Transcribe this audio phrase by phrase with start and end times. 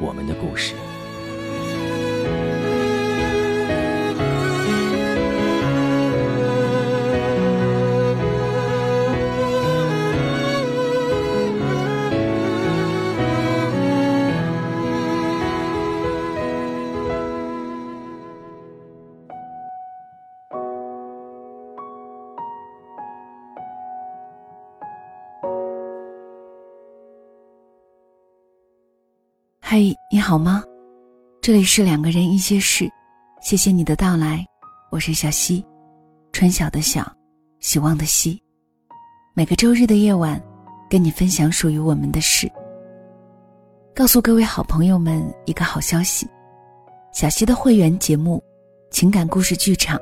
[0.00, 0.89] 我们的故事。
[29.72, 30.64] 嘿，你好吗？
[31.40, 32.90] 这里是两个人一些事，
[33.40, 34.44] 谢谢你的到来，
[34.90, 35.64] 我是小溪，
[36.32, 37.08] 春晓的晓，
[37.60, 38.42] 希望的希。
[39.32, 40.42] 每个周日的夜晚，
[40.88, 42.50] 跟你分享属于我们的事。
[43.94, 46.26] 告诉各位好朋友们一个好消息，
[47.12, 48.42] 小溪的会员节目
[48.92, 49.96] 《情感故事剧场》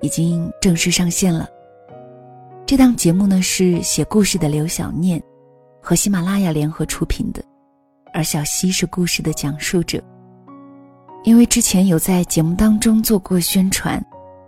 [0.00, 1.46] 已经正式上线了。
[2.64, 5.22] 这档节目呢是写故事的刘小念
[5.78, 7.44] 和喜马拉雅联合出品的。
[8.12, 10.02] 而小溪是故事的讲述者。
[11.24, 14.02] 因为之前有在节目当中做过宣传，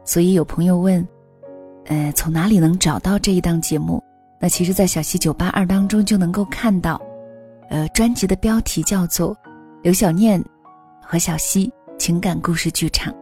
[0.04, 1.06] 所以有朋友问
[1.86, 4.02] ：“呃，从哪里能找到这一档节目？”
[4.40, 7.00] 那其实，在小溪九八二当中就能够看到。
[7.68, 9.34] 呃，专辑的标题叫做
[9.82, 10.42] 《刘小念
[11.00, 13.12] 和小溪情感故事剧场》，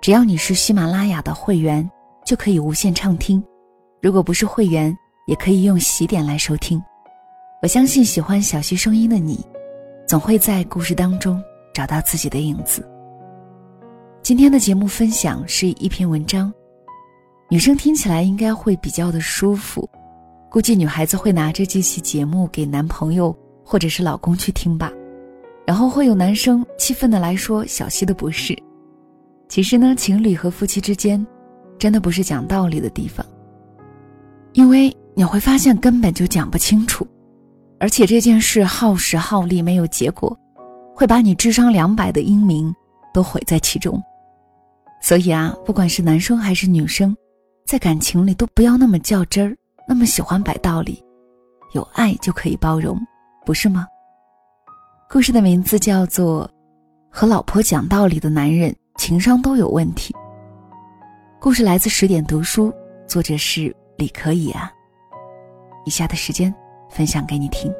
[0.00, 1.86] 只要你是喜马拉雅的会员，
[2.24, 3.42] 就可以无限畅听；
[4.00, 6.82] 如果不是会员，也可以用喜点来收听。
[7.60, 9.44] 我相信喜欢小溪声音的你。
[10.06, 11.42] 总会在故事当中
[11.74, 12.88] 找到自己的影子。
[14.22, 16.52] 今天的节目分享是一篇文章，
[17.50, 19.88] 女生听起来应该会比较的舒服，
[20.48, 24.92] 估计女孩子会拿着这期节目给男朋友或者是老公去听吧。
[25.66, 28.56] 然后会有男生气愤的来说：“小溪的不是。”
[29.48, 31.24] 其实呢，情侣和夫妻之间，
[31.80, 33.26] 真的不是讲道理的地方，
[34.52, 37.04] 因为你会发现根本就讲不清楚。
[37.78, 40.36] 而且这件事耗时耗力没有结果，
[40.94, 42.74] 会把你智商两百的英明
[43.12, 44.02] 都毁在其中。
[45.02, 47.14] 所以啊，不管是男生还是女生，
[47.66, 49.56] 在感情里都不要那么较真儿，
[49.86, 51.04] 那么喜欢摆道理。
[51.74, 52.98] 有爱就可以包容，
[53.44, 53.86] 不是吗？
[55.10, 56.48] 故事的名字叫做
[57.10, 60.14] 《和老婆讲道理的男人情商都有问题》。
[61.38, 62.72] 故事来自十点读书，
[63.06, 64.72] 作者是李可以啊。
[65.84, 66.52] 以下的时间。
[66.88, 67.72] 分享给你听。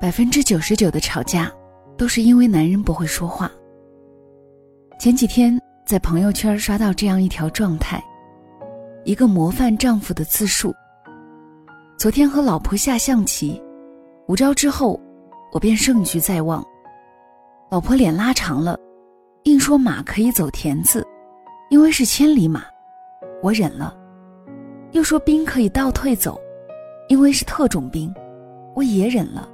[0.00, 1.50] 百分之九十九的吵架，
[1.96, 3.50] 都是因为男人不会说话。
[5.00, 8.04] 前几天在朋友圈刷到这样一条状态：
[9.04, 10.74] 一个模范丈夫的自述。
[12.04, 13.58] 昨天和老婆下象棋，
[14.28, 15.00] 五招之后，
[15.50, 16.62] 我便胜局在望。
[17.70, 18.78] 老婆脸拉长了，
[19.44, 21.02] 硬说马可以走田字，
[21.70, 22.62] 因为是千里马，
[23.42, 23.96] 我忍了；
[24.92, 26.38] 又说兵可以倒退走，
[27.08, 28.14] 因为是特种兵，
[28.74, 29.48] 我也忍了。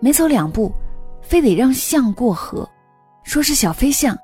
[0.00, 0.72] 没走两步，
[1.20, 2.66] 非得让象过河，
[3.24, 4.16] 说是小飞象，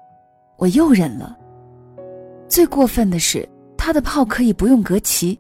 [0.57, 1.37] 我又忍了。
[2.49, 5.39] 最过分的是，他的炮可以不用隔旗。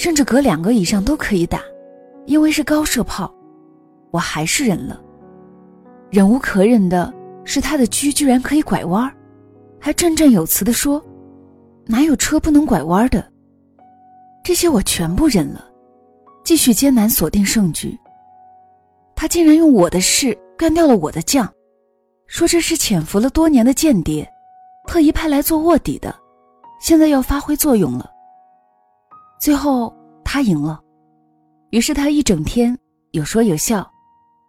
[0.00, 1.60] 甚至隔两个以上都可以打，
[2.24, 3.30] 因为是高射炮，
[4.10, 4.98] 我还是忍了。
[6.08, 7.12] 忍无可忍的
[7.44, 9.14] 是他的车居然可以拐弯，
[9.78, 11.04] 还振振有词的说
[11.84, 13.30] ：“哪有车不能拐弯的？”
[14.42, 15.66] 这些我全部忍了，
[16.44, 17.94] 继续艰难锁定胜局。
[19.14, 21.46] 他竟然用我的事干掉了我的将，
[22.26, 24.26] 说这是潜伏了多年的间谍，
[24.88, 26.14] 特意派来做卧底的，
[26.80, 28.10] 现在要发挥作用了。
[29.40, 29.90] 最后
[30.22, 30.78] 他赢了，
[31.70, 32.76] 于是他一整天
[33.12, 33.90] 有说有笑，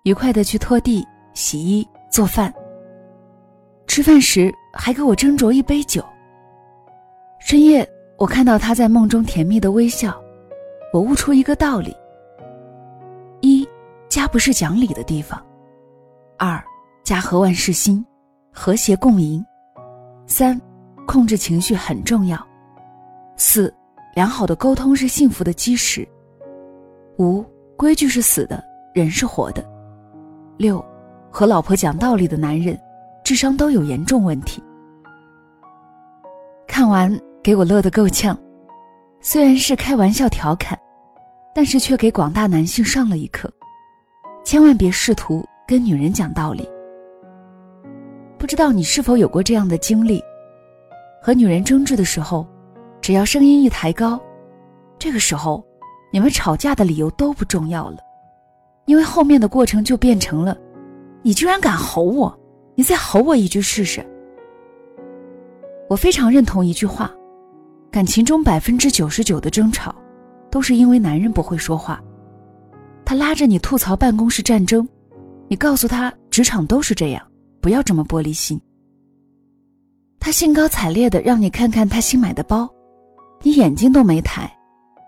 [0.03, 2.53] 愉快的去拖地、洗衣、做饭，
[3.87, 6.03] 吃饭时还给我斟酌一杯酒。
[7.39, 10.21] 深夜，我看到他在梦中甜蜜的微笑，
[10.91, 11.95] 我悟出一个道理：
[13.39, 13.65] 一，
[14.09, 15.39] 家不是讲理的地方；
[16.37, 16.61] 二，
[17.01, 18.05] 家和万事兴，
[18.51, 19.41] 和谐共赢；
[20.27, 20.59] 三，
[21.07, 22.37] 控制情绪很重要；
[23.37, 23.73] 四，
[24.13, 26.05] 良好的沟通是幸福的基石；
[27.17, 27.43] 五，
[27.77, 28.63] 规矩是死的，
[28.93, 29.63] 人是活的；
[30.57, 30.83] 六，
[31.29, 32.79] 和老婆讲道理的男人。
[33.23, 34.61] 智商都有严重问题。
[36.67, 38.37] 看完给我乐得够呛，
[39.21, 40.77] 虽然是开玩笑调侃，
[41.53, 43.49] 但是却给广大男性上了一课：
[44.43, 46.67] 千万别试图跟女人讲道理。
[48.37, 50.21] 不知道你是否有过这样的经历？
[51.21, 52.45] 和女人争执的时候，
[53.01, 54.21] 只要声音一抬高，
[54.99, 55.65] 这个时候，
[56.11, 57.97] 你们吵架的理由都不重要了，
[58.85, 60.55] 因为后面的过程就变成了：
[61.23, 62.39] 你居然敢吼我！
[62.75, 64.05] 你再吼我一句试试。
[65.89, 67.11] 我非常认同一句话：
[67.91, 69.93] 感情中百分之九十九的争吵，
[70.49, 72.01] 都是因为男人不会说话。
[73.03, 74.87] 他拉着你吐槽办公室战争，
[75.47, 77.21] 你告诉他职场都是这样，
[77.59, 78.61] 不要这么玻璃心。
[80.19, 82.69] 他兴高采烈的让你看看他新买的包，
[83.43, 84.49] 你眼睛都没抬，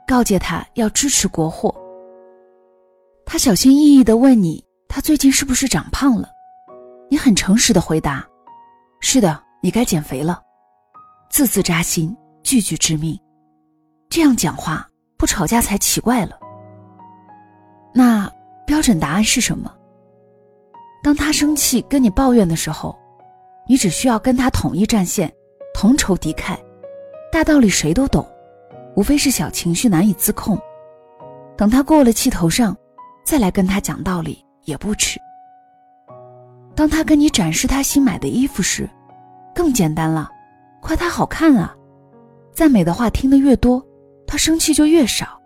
[0.08, 1.74] 告诫他要支持国货。
[3.26, 6.30] 他小心翼翼的问你，他最近是不是长胖了？
[7.10, 8.26] 你很诚实的回答
[9.00, 10.42] ：“是的，你该减肥了。”
[11.30, 13.20] 字字扎心，句句致命。
[14.10, 14.88] 这样讲话
[15.18, 16.38] 不吵架才奇怪了。
[17.94, 18.32] 那
[18.66, 19.72] 标准答案是什么？
[21.04, 22.98] 当他生气跟你抱怨的时候，
[23.68, 25.32] 你只需要跟他统一战线，
[25.74, 26.58] 同仇敌忾。
[27.34, 28.24] 大道理谁都懂，
[28.96, 30.56] 无非是小情绪难以自控。
[31.58, 32.78] 等他过了气头上，
[33.26, 35.20] 再来跟他讲道理也不迟。
[36.76, 38.88] 当他跟你展示他新买的衣服时，
[39.52, 40.30] 更简单了，
[40.80, 41.76] 夸他好看啊！
[42.52, 43.84] 赞美的话听得越多，
[44.28, 45.42] 他生气就越少，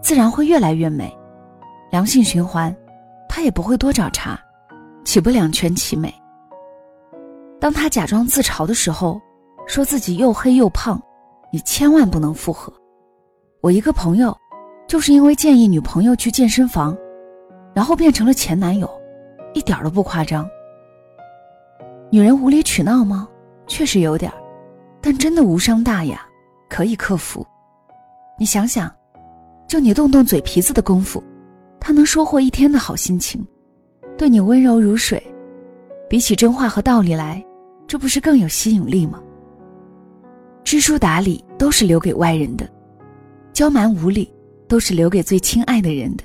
[0.00, 1.14] 自然会越来越美，
[1.90, 2.74] 良性循环，
[3.28, 4.34] 他也不会多找茬，
[5.04, 6.10] 岂不两全其美？
[7.60, 9.20] 当他假装自嘲的时候，
[9.66, 10.98] 说自己又黑又胖，
[11.50, 12.72] 你千万不能复合。
[13.60, 14.36] 我一个朋友，
[14.86, 16.96] 就是因为建议女朋友去健身房，
[17.74, 18.88] 然后变成了前男友，
[19.54, 20.48] 一点都不夸张。
[22.10, 23.28] 女人无理取闹吗？
[23.66, 24.32] 确实有点
[25.00, 26.20] 但真的无伤大雅，
[26.68, 27.46] 可以克服。
[28.38, 28.90] 你想想，
[29.66, 31.22] 就你动动嘴皮子的功夫，
[31.78, 33.46] 他能收获一天的好心情，
[34.16, 35.22] 对你温柔如水。
[36.08, 37.44] 比起真话和道理来，
[37.86, 39.22] 这不是更有吸引力吗？
[40.68, 42.68] 知书达理都是留给外人的，
[43.54, 44.30] 娇蛮无理
[44.68, 46.22] 都是留给最亲爱的人的。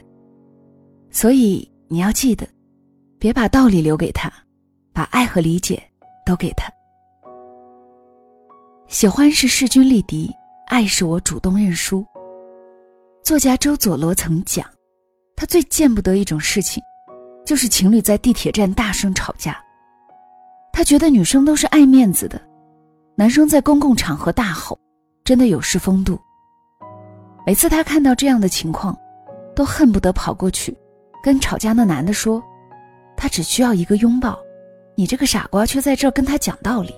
[1.11, 2.45] 所以你要记得，
[3.17, 4.29] 别把道理留给他。
[4.91, 5.81] 把爱和理解
[6.25, 6.69] 都给他。
[8.89, 10.29] 喜欢是势均力敌，
[10.67, 12.05] 爱是我主动认输。
[13.23, 14.69] 作家周佐罗曾讲，
[15.37, 16.83] 他最见不得一种事情，
[17.45, 19.57] 就是情侣在地铁站大声吵架。
[20.73, 22.41] 他觉得女生都是爱面子的，
[23.15, 24.77] 男生在公共场合大吼，
[25.23, 26.19] 真的有失风度。
[27.45, 28.97] 每次他看到这样的情况，
[29.55, 30.75] 都恨不得跑过去，
[31.23, 32.43] 跟吵架那男的说，
[33.15, 34.39] 他只需要一个拥抱。
[34.95, 36.93] 你这个傻瓜，却在这跟他讲道理。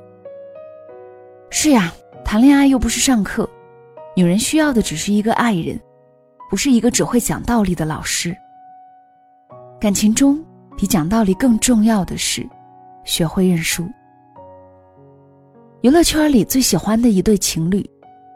[1.49, 1.93] 是呀，
[2.23, 3.49] 谈恋爱又不是上课，
[4.15, 5.77] 女人需要的只是一个爱人，
[6.49, 8.33] 不是一个只会讲道理的老师。
[9.81, 10.41] 感情中
[10.77, 12.47] 比讲道理更重要的是，
[13.03, 13.85] 学会认输。
[15.85, 17.87] 娱乐圈里最喜欢的一对情侣，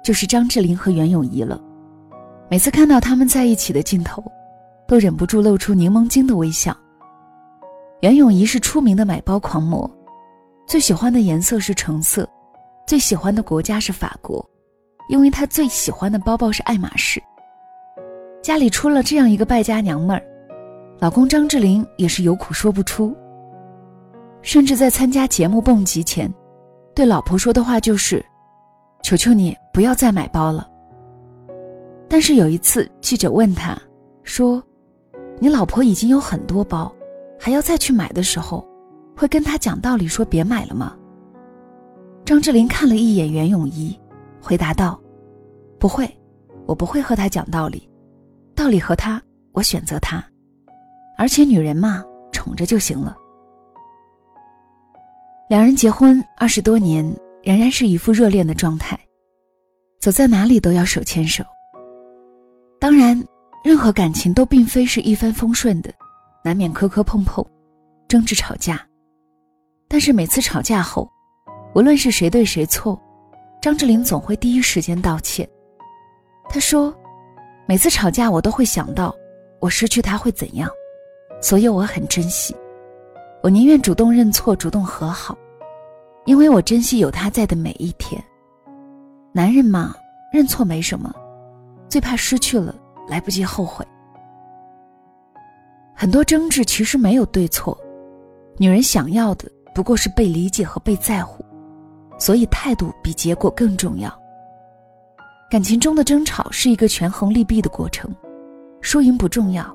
[0.03, 1.59] 就是张智霖和袁咏仪了。
[2.47, 4.23] 每次看到他们在一起的镜头，
[4.87, 6.77] 都忍不住露出柠檬精的微笑。
[8.01, 9.89] 袁咏仪是出名的买包狂魔，
[10.67, 12.29] 最喜欢的颜色是橙色，
[12.85, 14.47] 最喜欢的国家是法国，
[15.09, 17.19] 因为她最喜欢的包包是爱马仕。
[18.43, 20.21] 家里出了这样一个败家娘们儿，
[20.99, 23.11] 老公张智霖也是有苦说不出，
[24.43, 26.31] 甚至在参加节目蹦极前，
[26.99, 28.21] 对老婆说的话就是
[29.03, 30.69] ：“求求你不要再买包了。”
[32.09, 33.81] 但是有一次记者问他，
[34.23, 34.61] 说
[35.39, 36.93] ：“你老婆已经有很多包。”
[37.39, 38.67] 还要再去买的时候，
[39.15, 40.93] 会跟他讲道理说别买了吗？
[42.25, 43.97] 张智霖看了一眼袁咏仪，
[44.41, 44.99] 回答道
[45.79, 46.05] ：“不会，
[46.65, 47.89] 我不会和他讲道理，
[48.53, 49.21] 道理和他，
[49.53, 50.21] 我选择他。
[51.17, 52.03] 而且女人嘛，
[52.33, 53.15] 宠着就行了。”
[55.49, 57.03] 两人结婚二十多年，
[57.41, 58.95] 仍然是一副热恋的状态，
[59.99, 61.43] 走在哪里都要手牵手。
[62.79, 63.19] 当然，
[63.63, 65.91] 任何感情都并非是一帆风顺的。
[66.45, 67.43] 难免磕磕碰碰，
[68.07, 68.79] 争执吵架，
[69.87, 71.09] 但是每次吵架后，
[71.73, 73.01] 无论是谁对谁错，
[73.59, 75.49] 张智霖总会第一时间道歉。
[76.47, 76.95] 他说
[77.67, 79.15] ：“每次吵架，我都会想到
[79.59, 80.69] 我失去他会怎样，
[81.41, 82.55] 所以我很珍惜。
[83.41, 85.38] 我宁愿主动认错，主动和好，
[86.25, 88.22] 因为我珍惜有他在的每一天。
[89.31, 89.96] 男人嘛，
[90.34, 91.13] 认错没什么，
[91.88, 92.75] 最怕失去了
[93.08, 93.86] 来不及后悔。
[95.96, 97.77] 很多争执其实没有对错，
[98.58, 101.46] 女人想要的不过是被理解和被在乎，
[102.17, 104.13] 所以态度比结果更重要。”
[105.50, 108.13] 感情中的争吵是一个权衡利弊的过程，
[108.81, 109.65] 输赢不重要，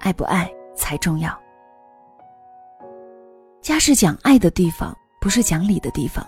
[0.00, 1.38] 爱不爱才重要。
[3.64, 6.22] 家是讲爱的地方，不是讲理的地方。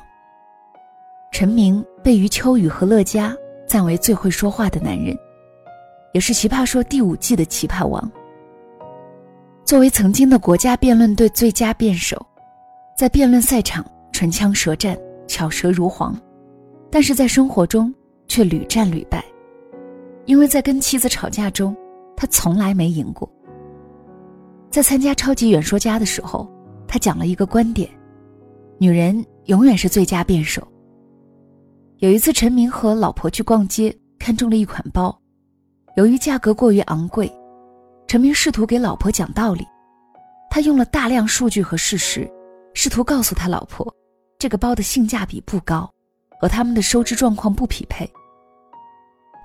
[1.30, 3.36] 陈明被余秋雨和乐嘉
[3.68, 5.14] 赞为最会说话的男人，
[6.14, 8.10] 也是《奇葩说》第五季的奇葩王。
[9.66, 12.16] 作为曾经的国家辩论队最佳辩手，
[12.96, 14.96] 在辩论赛场唇枪舌战，
[15.28, 16.18] 巧舌如簧，
[16.90, 17.92] 但是在生活中。
[18.28, 19.24] 却屡战屡败，
[20.24, 21.76] 因为在跟妻子吵架中，
[22.16, 23.30] 他从来没赢过。
[24.68, 26.50] 在参加超级演说家的时候，
[26.86, 27.90] 他讲了一个观点：
[28.78, 30.66] 女人永远是最佳辩手。
[31.98, 35.16] 有一次，陈明和老婆去逛街，看中了一款包，
[35.96, 37.30] 由于价格过于昂贵，
[38.06, 39.66] 陈明试图给老婆讲道理，
[40.50, 42.30] 他用了大量数据和事实，
[42.74, 43.94] 试图告诉他老婆，
[44.38, 45.90] 这个包的性价比不高。
[46.38, 48.06] 和他们的收支状况不匹配。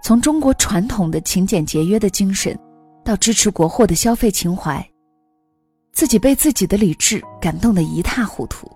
[0.04, 2.54] 从中国传统的勤俭节约的精神，
[3.02, 4.86] 到支持国货的消费情怀，
[5.92, 8.70] 自己被自己的理智感动得一塌糊涂。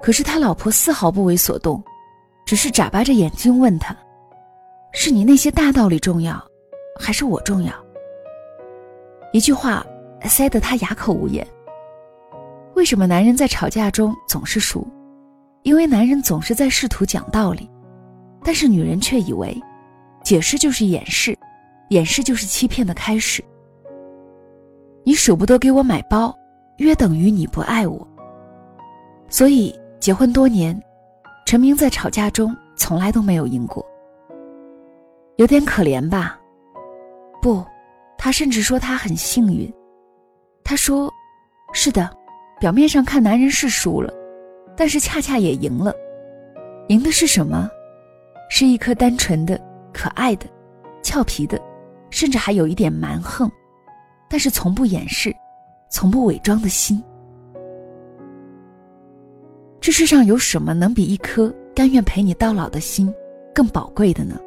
[0.00, 1.82] 可是他老婆丝毫不为所动，
[2.44, 3.96] 只是眨巴着眼睛问他
[4.92, 6.42] ：“是你那些大道理重要，
[6.98, 7.72] 还是我重要？”
[9.32, 9.84] 一句话
[10.24, 11.46] 塞得他哑口无言。
[12.74, 14.86] 为什么男人在吵架中总是输？
[15.62, 17.70] 因为男人总是在试图讲道理，
[18.42, 19.56] 但是女人却以为，
[20.24, 21.38] 解释就是掩饰，
[21.90, 23.44] 掩饰就是欺骗的开始。
[25.04, 26.34] 你舍不得给我买包，
[26.78, 28.06] 约等于你不爱我。
[29.28, 30.80] 所以结婚多年，
[31.46, 33.84] 陈明在吵架中从来都没有赢过。
[35.36, 36.38] 有点可怜吧？
[37.40, 37.64] 不，
[38.16, 39.72] 他甚至说他很幸运。
[40.62, 41.10] 他说
[41.72, 42.08] ：“是的，
[42.60, 44.12] 表面上看男人是输了。”
[44.76, 45.92] 但是恰恰也赢了，
[46.88, 47.68] 赢的是什么？
[48.48, 49.60] 是一颗单纯的、
[49.92, 50.46] 可爱的、
[51.02, 51.60] 俏皮的，
[52.10, 53.50] 甚至还有一点蛮横，
[54.32, 55.30] 但是从不掩饰、
[55.90, 57.04] 从不伪装的心。
[59.78, 63.12] 这世上有什么能比一颗甘愿陪你到老的心
[63.54, 64.40] 更宝贵的呢？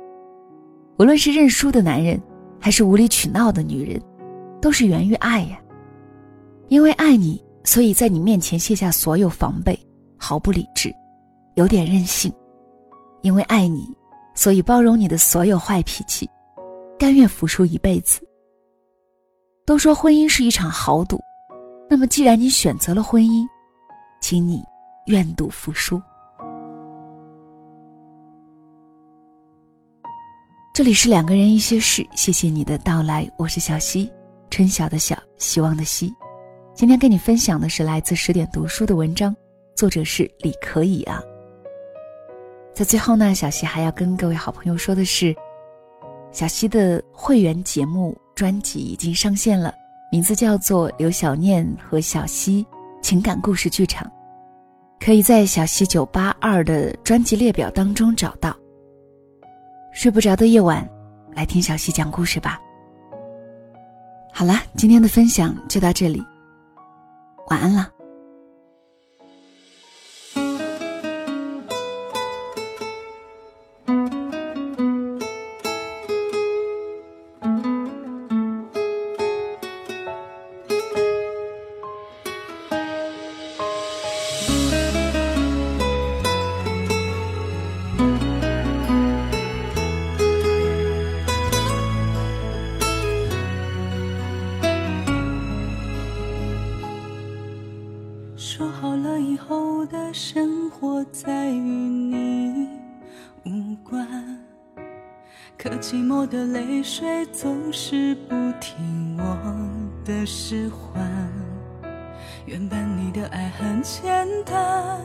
[0.97, 2.19] 无论是认输的男人，
[2.59, 4.01] 还是无理取闹的女人，
[4.59, 5.61] 都是源于爱呀。
[6.67, 9.79] 因为爱你，所以在你面前卸下所有防备。
[10.17, 10.91] 毫不理智，
[11.53, 12.33] 有点任性，
[13.21, 13.85] 因为爱你，
[14.33, 16.27] 所以包容你的所有坏脾气，
[16.97, 18.19] 甘愿服输一辈子。
[19.75, 21.21] 都说婚姻是一场豪赌，
[21.89, 23.45] 那么既然你选择了婚姻，
[24.21, 24.63] 请你
[25.07, 26.01] 愿赌服输。
[30.73, 34.09] 这里是两个人一些事，谢谢你的到来，我是小溪，
[34.49, 36.09] 春晓的晓，希望的希。
[36.73, 39.35] 今天跟你分享的是来自十点读书的文章。
[39.75, 41.21] 作者是李可以啊。
[42.73, 45.35] 在最后呢，小溪还要跟各位好朋友说的是，
[46.31, 49.73] 小溪的会员节目专辑已经上线了，
[50.11, 52.65] 名字叫做《刘小念和小溪
[53.01, 54.05] 情感故事剧场》，
[54.99, 58.53] 可以在小溪九八二的专辑列表当中找到。
[59.93, 60.85] 睡不着的夜晚，
[61.33, 62.59] 来听小溪讲故事吧。
[64.33, 66.21] 好了，今天的分享就到这里，
[67.49, 67.94] 晚安了。
[106.27, 109.37] 的泪水总是不听我
[110.03, 111.03] 的使唤。
[112.45, 114.99] 原本你的爱很简单，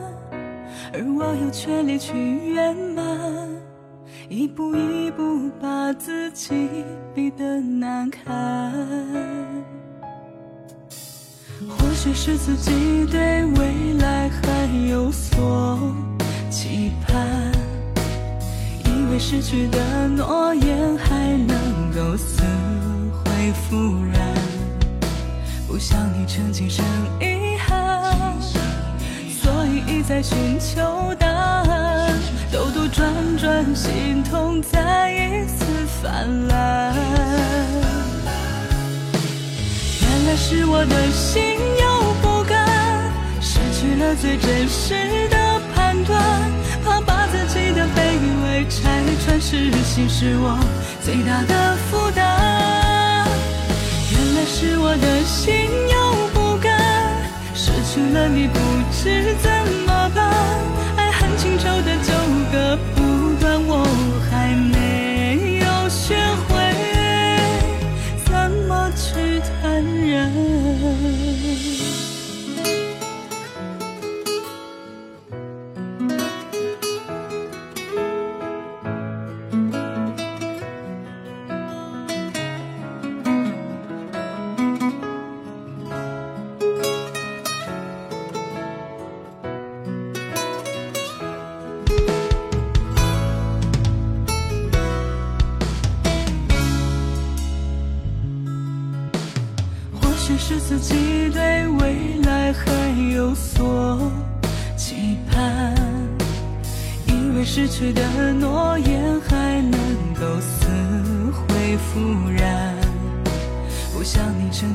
[0.93, 3.07] 而我有权利去圆满，
[4.29, 6.69] 一步一步把自己
[7.13, 8.71] 逼得难堪。
[11.67, 15.93] 或许是自己对未来还有所
[16.49, 17.50] 期盼，
[19.11, 21.13] 为失去的诺言还
[21.45, 22.41] 能够死
[23.11, 24.21] 灰复燃，
[25.67, 26.85] 不想你曾经生
[27.19, 28.41] 遗憾，
[29.29, 32.17] 所以一再寻求答案，
[32.53, 35.65] 兜兜转转，心痛再一次
[36.01, 36.95] 泛滥。
[40.01, 41.43] 原来是我的心
[41.81, 42.65] 有不甘，
[43.41, 44.95] 失去了最真实
[49.51, 50.57] 痴心，是我
[51.03, 53.27] 最大的负担。
[54.09, 56.71] 原来是我的心有不甘，
[57.53, 58.57] 失去了你不
[58.93, 59.51] 知怎
[59.85, 60.00] 么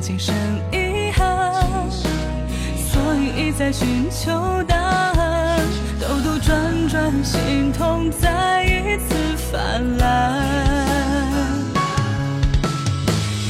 [0.07, 0.33] 今生
[0.71, 4.31] 遗憾，所以一再寻求
[4.63, 5.59] 答案，
[5.99, 9.13] 兜兜转转，心痛再一次
[9.51, 10.41] 泛滥。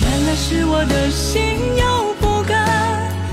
[0.02, 1.44] 原来是我的心
[1.78, 2.68] 有不甘，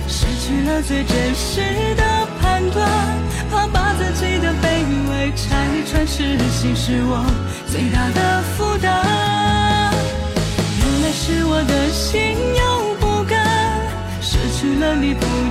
[0.07, 0.69] 失去。
[0.69, 2.87] 了最真实的判断，
[3.51, 7.25] 怕把自己的卑微拆穿，失信是我
[7.73, 8.93] 最大的负担。
[10.79, 12.94] 原来是我的心有，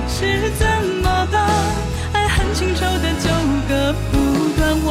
[0.06, 0.66] 是怎
[1.02, 1.48] 么办，
[2.12, 3.28] 爱恨情仇的纠
[3.68, 4.16] 葛不
[4.56, 4.88] 断，我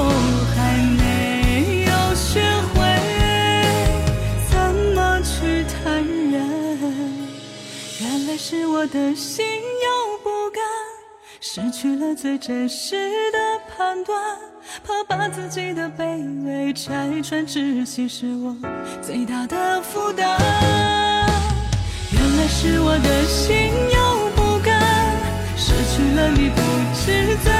[0.55, 2.41] 还没有学
[2.73, 2.75] 会
[4.49, 4.53] 怎
[4.95, 6.35] 么去坦然。
[8.01, 10.61] 原来是我的心有不甘。
[11.39, 13.37] 失去了最真实的
[13.75, 14.17] 判断，
[14.85, 18.55] 怕把自己的卑微拆穿，窒息是我
[19.01, 20.25] 最大的负担。
[22.11, 24.02] 原来是我的心有，
[26.13, 26.61] 了你不
[26.93, 27.52] 知怎